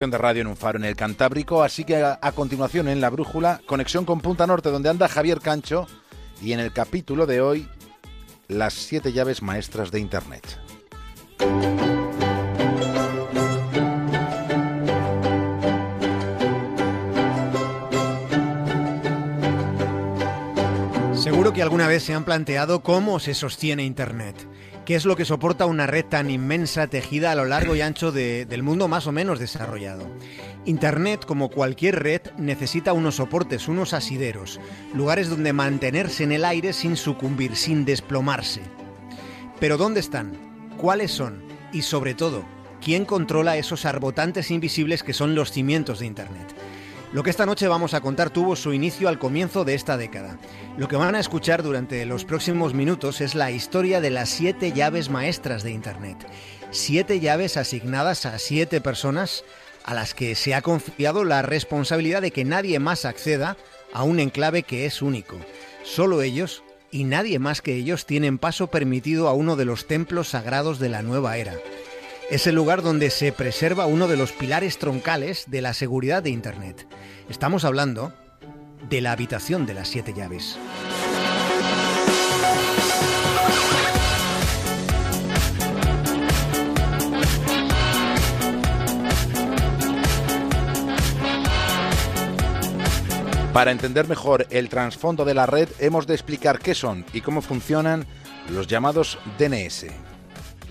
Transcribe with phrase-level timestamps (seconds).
[0.00, 3.10] de radio en un faro en el Cantábrico, así que a, a, continuación en la
[3.10, 5.88] brújula, conexión con Punta Norte, donde anda Javier Cancho,
[6.40, 7.68] y en el capítulo de hoy,
[8.46, 10.60] las siete llaves maestras de Internet.
[21.14, 24.36] Seguro que alguna vez se han planteado cómo se sostiene Internet.
[24.88, 28.10] ¿Qué es lo que soporta una red tan inmensa tejida a lo largo y ancho
[28.10, 30.08] de, del mundo más o menos desarrollado?
[30.64, 34.58] Internet, como cualquier red, necesita unos soportes, unos asideros,
[34.94, 38.62] lugares donde mantenerse en el aire sin sucumbir, sin desplomarse.
[39.60, 40.32] Pero ¿dónde están?
[40.78, 41.42] ¿Cuáles son?
[41.70, 42.42] Y sobre todo,
[42.82, 46.57] ¿quién controla esos arbotantes invisibles que son los cimientos de Internet?
[47.10, 50.38] Lo que esta noche vamos a contar tuvo su inicio al comienzo de esta década.
[50.76, 54.72] Lo que van a escuchar durante los próximos minutos es la historia de las siete
[54.72, 56.18] llaves maestras de Internet.
[56.70, 59.42] Siete llaves asignadas a siete personas
[59.84, 63.56] a las que se ha confiado la responsabilidad de que nadie más acceda
[63.94, 65.36] a un enclave que es único.
[65.84, 70.28] Solo ellos y nadie más que ellos tienen paso permitido a uno de los templos
[70.28, 71.54] sagrados de la nueva era.
[72.30, 76.28] Es el lugar donde se preserva uno de los pilares troncales de la seguridad de
[76.28, 76.86] Internet.
[77.30, 78.12] Estamos hablando
[78.90, 80.58] de la habitación de las siete llaves.
[93.54, 97.40] Para entender mejor el trasfondo de la red, hemos de explicar qué son y cómo
[97.40, 98.06] funcionan
[98.50, 99.86] los llamados DNS.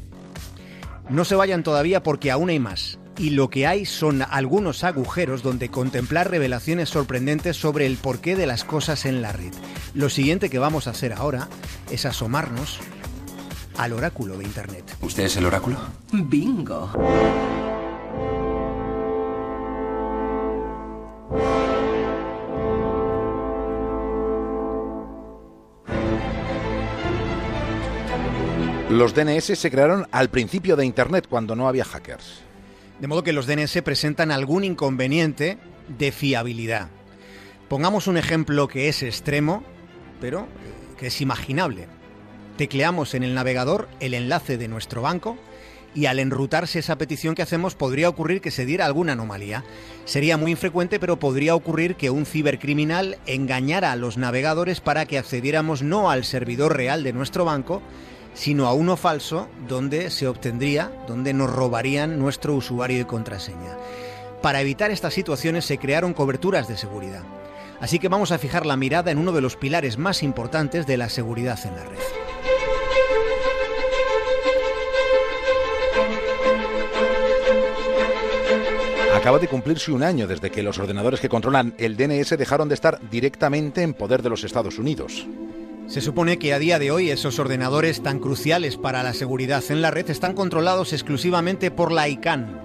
[1.10, 5.44] No se vayan todavía porque aún hay más y lo que hay son algunos agujeros
[5.44, 9.54] donde contemplar revelaciones sorprendentes sobre el porqué de las cosas en la red.
[9.94, 11.50] Lo siguiente que vamos a hacer ahora
[11.92, 12.80] es asomarnos
[13.78, 14.96] al oráculo de Internet.
[15.02, 15.78] ¿Usted es el oráculo?
[16.14, 16.90] Bingo.
[28.90, 32.49] Los DNS se crearon al principio de Internet, cuando no había hackers.
[33.00, 35.58] De modo que los DNS presentan algún inconveniente
[35.98, 36.90] de fiabilidad.
[37.70, 39.64] Pongamos un ejemplo que es extremo,
[40.20, 40.48] pero
[40.98, 41.88] que es imaginable.
[42.58, 45.38] Tecleamos en el navegador el enlace de nuestro banco
[45.96, 49.64] y al enrutarse esa petición que hacemos podría ocurrir que se diera alguna anomalía.
[50.06, 55.18] Sería muy infrecuente, pero podría ocurrir que un cibercriminal engañara a los navegadores para que
[55.18, 57.82] accediéramos no al servidor real de nuestro banco,
[58.34, 63.78] sino a uno falso donde se obtendría, donde nos robarían nuestro usuario y contraseña.
[64.42, 67.24] Para evitar estas situaciones se crearon coberturas de seguridad.
[67.80, 70.98] Así que vamos a fijar la mirada en uno de los pilares más importantes de
[70.98, 72.00] la seguridad en la red.
[79.16, 82.76] Acaba de cumplirse un año desde que los ordenadores que controlan el DNS dejaron de
[82.76, 85.28] estar directamente en poder de los Estados Unidos.
[85.90, 89.82] Se supone que a día de hoy esos ordenadores tan cruciales para la seguridad en
[89.82, 92.62] la red están controlados exclusivamente por la ICANN.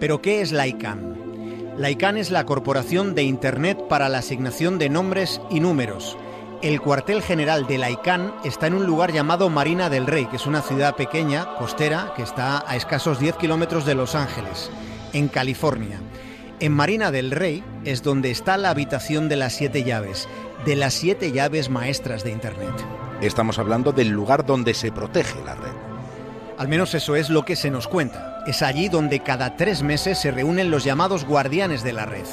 [0.00, 1.74] ¿Pero qué es la ICANN?
[1.76, 6.16] La ICANN es la Corporación de Internet para la Asignación de Nombres y Números.
[6.62, 10.36] El cuartel general de la ICANN está en un lugar llamado Marina del Rey, que
[10.36, 14.70] es una ciudad pequeña, costera, que está a escasos 10 kilómetros de Los Ángeles,
[15.12, 16.00] en California.
[16.58, 20.26] En Marina del Rey es donde está la habitación de las siete llaves,
[20.64, 22.72] de las siete llaves maestras de Internet.
[23.20, 25.72] Estamos hablando del lugar donde se protege la red.
[26.56, 28.42] Al menos eso es lo que se nos cuenta.
[28.46, 32.24] Es allí donde cada tres meses se reúnen los llamados guardianes de la red.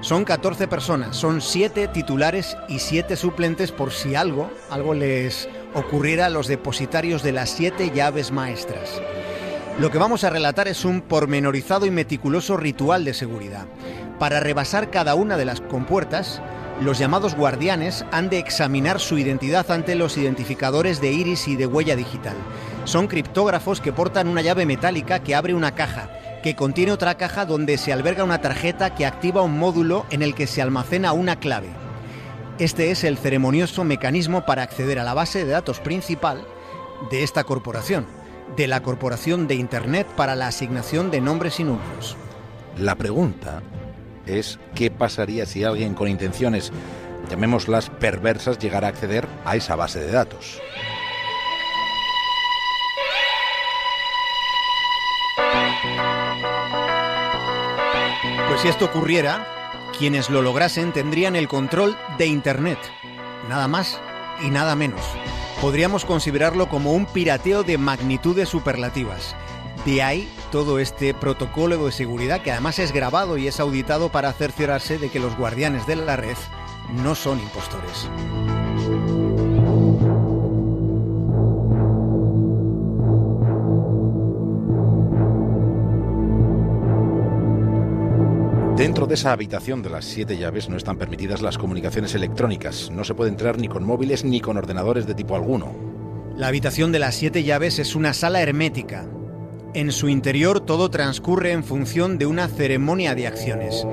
[0.00, 6.26] Son 14 personas, son 7 titulares y 7 suplentes por si algo, algo les ocurriera
[6.26, 9.00] a los depositarios de las siete llaves maestras.
[9.78, 13.66] Lo que vamos a relatar es un pormenorizado y meticuloso ritual de seguridad.
[14.18, 16.42] Para rebasar cada una de las compuertas,
[16.80, 21.66] los llamados guardianes han de examinar su identidad ante los identificadores de iris y de
[21.66, 22.36] huella digital.
[22.84, 26.10] Son criptógrafos que portan una llave metálica que abre una caja,
[26.42, 30.34] que contiene otra caja donde se alberga una tarjeta que activa un módulo en el
[30.34, 31.68] que se almacena una clave.
[32.58, 36.46] Este es el ceremonioso mecanismo para acceder a la base de datos principal
[37.10, 38.06] de esta corporación,
[38.56, 42.16] de la Corporación de Internet para la Asignación de Nombres y Números.
[42.76, 43.62] La pregunta
[44.26, 46.72] es qué pasaría si alguien con intenciones,
[47.28, 50.60] llamémoslas perversas, llegara a acceder a esa base de datos.
[58.48, 62.78] Pues si esto ocurriera, quienes lo lograsen tendrían el control de Internet.
[63.48, 64.00] Nada más
[64.42, 65.00] y nada menos.
[65.60, 69.36] Podríamos considerarlo como un pirateo de magnitudes superlativas.
[69.84, 74.32] De ahí todo este protocolo de seguridad que además es grabado y es auditado para
[74.32, 76.36] cerciorarse de que los guardianes de la red
[77.02, 78.08] no son impostores.
[89.00, 92.90] Dentro de esa habitación de las siete llaves no están permitidas las comunicaciones electrónicas.
[92.90, 95.74] No se puede entrar ni con móviles ni con ordenadores de tipo alguno.
[96.36, 99.06] La habitación de las siete llaves es una sala hermética.
[99.72, 103.86] En su interior todo transcurre en función de una ceremonia de acciones.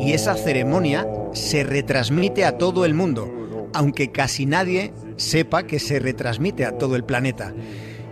[0.00, 5.98] Y esa ceremonia se retransmite a todo el mundo, aunque casi nadie sepa que se
[5.98, 7.52] retransmite a todo el planeta.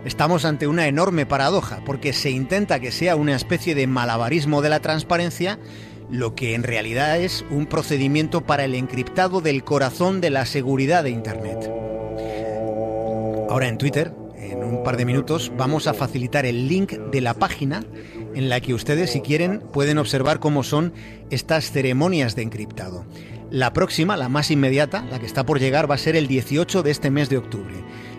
[0.05, 4.67] Estamos ante una enorme paradoja, porque se intenta que sea una especie de malabarismo de
[4.69, 5.57] la transparencia,
[6.09, 11.03] lo que en realidad es un procedimiento para el encriptado del corazón de la seguridad
[11.03, 11.71] de Internet.
[13.49, 17.33] Ahora en Twitter, en un par de minutos, vamos a facilitar el link de la
[17.33, 17.83] página
[18.35, 20.93] en la que ustedes, si quieren, pueden observar cómo son
[21.29, 23.05] estas ceremonias de encriptado.
[23.51, 26.81] La próxima, la más inmediata, la que está por llegar, va a ser el 18
[26.81, 27.75] de este mes de octubre.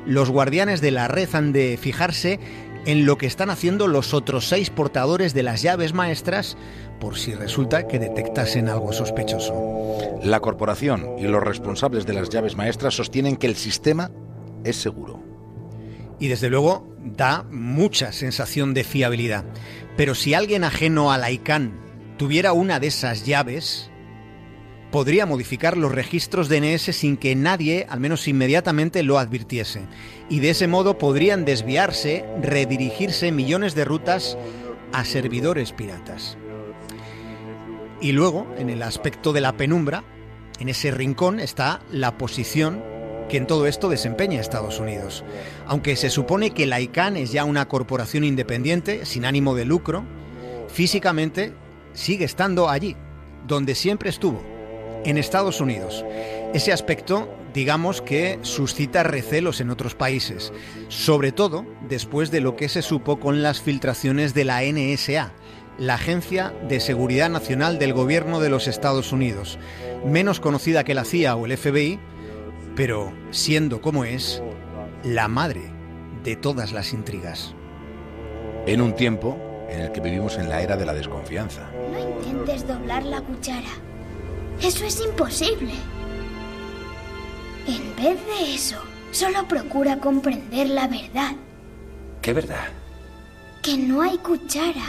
[0.07, 2.39] Los guardianes de la red han de fijarse
[2.87, 6.57] en lo que están haciendo los otros seis portadores de las llaves maestras
[7.01, 9.99] por si resulta que detectasen algo sospechoso.
[10.23, 14.11] La corporación y los responsables de las llaves maestras sostienen que el sistema
[14.65, 15.23] es seguro.
[16.19, 19.45] Y desde luego da mucha sensación de fiabilidad.
[19.97, 21.79] Pero si alguien ajeno a la ICANN
[22.17, 23.91] tuviera una de esas llaves,
[24.95, 29.81] podría modificar los registros DNS sin que nadie, al menos inmediatamente, lo advirtiese.
[30.29, 34.39] Y de ese modo podrían desviarse, redirigirse millones de rutas
[34.93, 36.39] a servidores piratas.
[38.01, 40.05] Y luego, en el aspecto de la penumbra,
[40.61, 42.81] en ese rincón está la posición
[43.29, 45.25] que en todo esto desempeña Estados Unidos.
[45.67, 50.05] Aunque se supone que la ICANN es ya una corporación independiente, sin ánimo de lucro,
[50.69, 51.53] físicamente
[51.95, 52.95] sigue estando allí,
[53.45, 54.54] donde siempre estuvo,
[55.05, 56.05] en Estados Unidos.
[56.53, 60.53] Ese aspecto, digamos que suscita recelos en otros países,
[60.89, 65.33] sobre todo después de lo que se supo con las filtraciones de la NSA,
[65.79, 69.59] la Agencia de Seguridad Nacional del Gobierno de los Estados Unidos,
[70.05, 71.99] menos conocida que la CIA o el FBI,
[72.77, 74.43] pero siendo como es,
[75.03, 75.73] la madre
[76.23, 77.55] de todas las intrigas.
[78.67, 79.37] En un tiempo
[79.69, 81.71] en el que vivimos en la era de la desconfianza.
[81.93, 83.69] No intentes doblar la cuchara.
[84.61, 85.73] Eso es imposible.
[87.67, 88.77] En vez de eso,
[89.11, 91.33] solo procura comprender la verdad.
[92.21, 92.69] ¿Qué verdad?
[93.63, 94.85] Que no hay cuchara.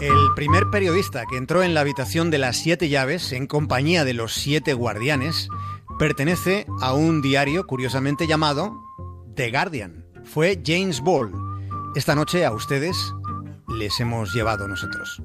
[0.00, 4.12] El primer periodista que entró en la habitación de las siete llaves en compañía de
[4.12, 5.48] los siete guardianes
[5.98, 8.85] pertenece a un diario curiosamente llamado
[9.36, 10.02] The Guardian.
[10.24, 11.30] Fue James Ball.
[11.94, 12.96] Esta noche a ustedes
[13.68, 15.22] les hemos llevado nosotros.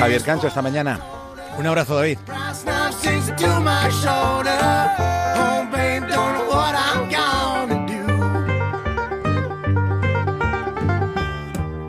[0.00, 0.98] Javier Cancho, esta mañana.
[1.58, 2.18] Un abrazo, David.